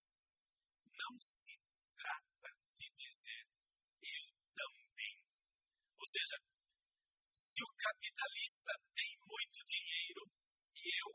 [0.86, 1.58] não se
[1.96, 3.46] trata de dizer
[4.02, 5.24] eu também.
[5.98, 6.38] Ou seja,
[7.34, 10.22] se o capitalista tem muito dinheiro
[10.76, 11.10] e eu,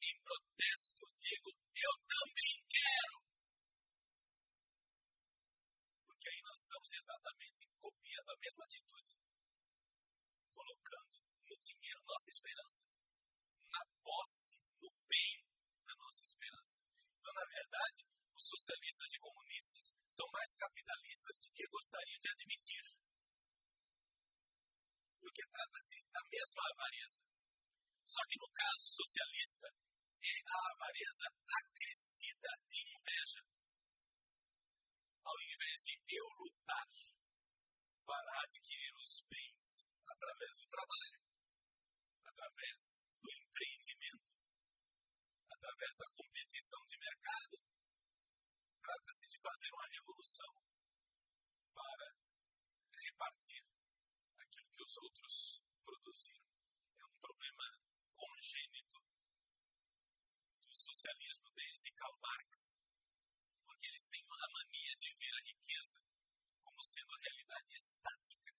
[0.00, 3.18] em protesto, digo eu também quero.
[6.06, 9.24] Porque aí nós estamos exatamente copiando a mesma atitude,
[10.54, 12.84] colocando no dinheiro nossa esperança,
[13.70, 15.34] na posse, no bem,
[15.88, 16.80] a nossa esperança.
[17.18, 22.84] Então, na verdade, os socialistas e comunistas são mais capitalistas do que gostariam de admitir.
[25.20, 27.20] Porque trata-se da mesma avareza.
[28.04, 29.68] Só que no caso socialista,
[30.24, 33.42] é a avareza acrescida de inveja.
[35.24, 36.88] Ao invés de eu lutar
[38.04, 41.23] para adquirir os bens através do trabalho,
[42.34, 44.34] através do empreendimento,
[45.50, 47.56] através da competição de mercado,
[48.82, 50.52] trata-se de fazer uma revolução
[51.72, 52.16] para
[52.98, 53.64] repartir
[54.36, 56.50] aquilo que os outros produziram.
[56.98, 57.64] É um problema
[58.16, 58.98] congênito
[60.66, 62.78] do socialismo desde Karl Marx,
[63.64, 66.00] porque eles têm a mania de ver a riqueza
[66.62, 68.52] como sendo a realidade estática,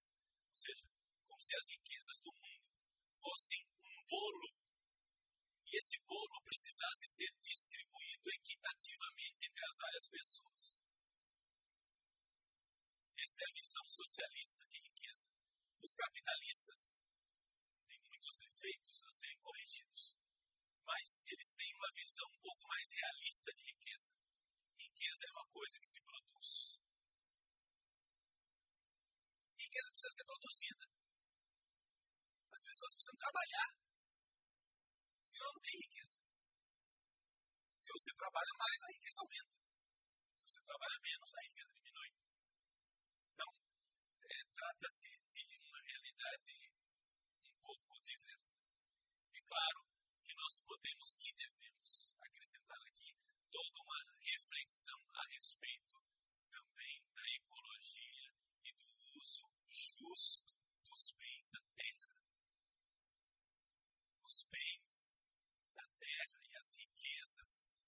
[0.49, 0.88] ou seja,
[1.26, 2.64] como se as riquezas do mundo
[3.26, 4.49] fossem um bolo
[5.65, 10.86] e esse bolo precisasse ser distribuído equitativamente entre as várias pessoas.
[13.17, 15.28] Esta é a visão socialista de riqueza.
[15.82, 17.01] Os capitalistas
[17.89, 20.17] têm muitos defeitos a serem corrigidos,
[20.86, 24.13] mas eles têm uma visão um pouco mais realista de riqueza.
[24.78, 26.80] Riqueza é uma coisa que se produz.
[29.57, 30.95] Riqueza precisa ser produzida.
[32.56, 33.70] As pessoas precisam trabalhar.
[35.20, 36.18] Senão não tem riqueza.
[37.84, 39.56] Se você trabalha mais, a riqueza aumenta.
[40.39, 42.12] Se você trabalha menos, a riqueza diminui.
[43.28, 43.49] Então,
[44.24, 46.53] é, trata-se de uma realidade
[47.43, 48.60] um pouco diversa.
[49.36, 49.80] É claro
[50.24, 53.12] que nós podemos e devemos acrescentar aqui
[53.51, 55.95] toda uma reflexão a respeito
[56.47, 58.32] também da ecologia
[58.64, 58.88] e do
[59.20, 60.56] uso justo
[60.88, 62.14] dos bens da terra.
[64.36, 65.22] Os bens
[65.78, 67.88] da terra e as riquezas,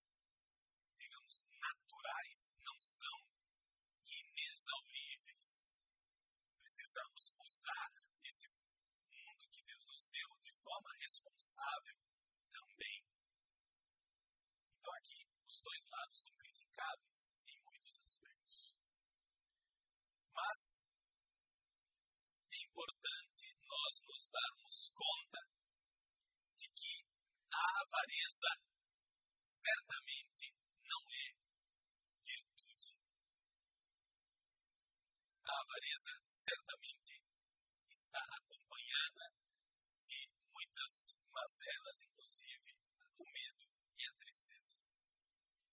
[0.95, 3.19] digamos, naturais, não são
[4.05, 5.83] inexauríveis.
[6.61, 7.91] Precisamos usar
[8.23, 11.97] esse mundo que Deus nos deu de forma responsável
[12.49, 13.03] também.
[14.79, 18.73] Então aqui os dois lados são criticáveis em muitos aspectos.
[20.31, 20.81] Mas
[22.53, 25.46] é importante nós nos darmos conta
[27.57, 28.51] a avareza
[29.41, 30.53] certamente
[30.83, 31.27] não é
[32.21, 32.93] virtude.
[35.43, 37.23] A avareza certamente
[37.89, 39.33] está acompanhada
[40.05, 42.77] de muitas mazelas, inclusive
[43.17, 43.65] o medo
[43.97, 44.79] e a tristeza.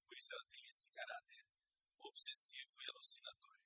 [0.08, 1.44] Por isso ela tem esse caráter
[2.00, 3.64] obsessivo e alucinatório.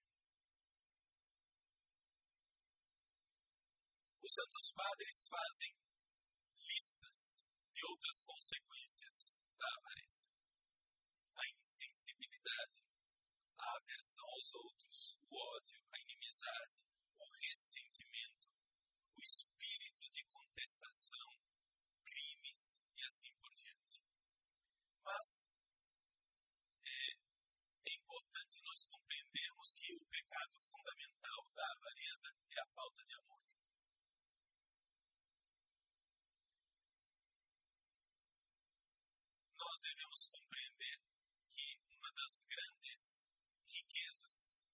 [4.21, 5.73] Os Santos Padres fazem
[6.67, 7.48] listas
[7.79, 10.29] de outras consequências da avareza.
[11.37, 12.83] A insensibilidade,
[13.57, 16.83] a aversão aos outros, o ódio, a inimizade,
[17.21, 18.51] o ressentimento,
[19.15, 21.31] o espírito de contestação,
[22.05, 24.03] crimes e assim por diante.
[25.05, 25.49] Mas
[26.85, 27.13] é,
[27.87, 33.58] é importante nós compreendermos que o pecado fundamental da avareza é a falta de amor.
[40.27, 40.99] Compreender
[41.53, 43.29] que uma das grandes
[43.69, 44.65] riquezas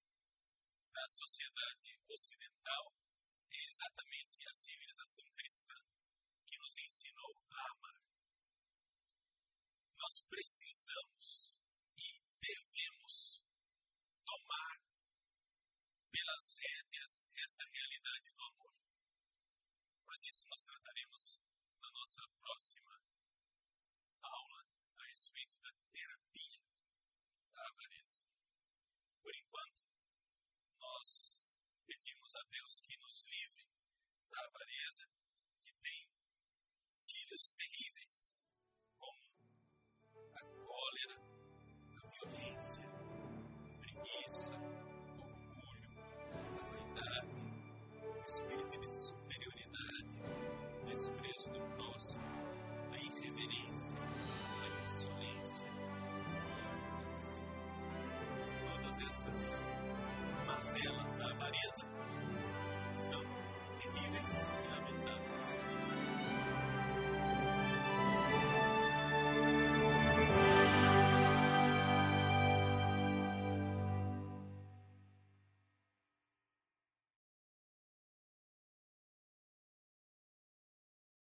[0.92, 2.97] da sociedade ocidental
[3.51, 5.74] é exatamente a civilização cristã
[6.47, 8.01] que nos ensinou a amar.
[9.99, 11.61] Nós precisamos
[11.99, 13.45] e devemos
[14.24, 14.80] tomar
[16.11, 18.74] pelas rédeas esta realidade do amor.
[20.07, 21.40] Mas isso nós trataremos
[21.82, 23.03] na nossa próxima
[24.22, 24.63] aula
[25.14, 26.60] respeito da terapia
[27.54, 28.24] da avareza.
[29.22, 29.84] Por enquanto,
[30.76, 31.48] nós
[31.86, 33.64] pedimos a Deus que nos livre
[34.28, 35.08] da avareza
[35.62, 36.10] que tem
[36.90, 38.42] filhos terríveis,
[38.98, 39.22] como
[40.34, 41.16] a cólera,
[41.94, 46.00] a violência, a preguiça, o orgulho,
[46.58, 47.40] a vaidade,
[48.02, 50.14] o espírito de superioridade,
[50.82, 52.26] o desprezo do próximo,
[52.90, 53.96] a irreverência,
[54.85, 55.68] insolência
[57.14, 57.43] e.
[58.72, 59.66] Todas estas
[60.47, 61.85] mazelas da avareza
[62.93, 63.22] são
[63.80, 65.84] terríveis e lamentáveis.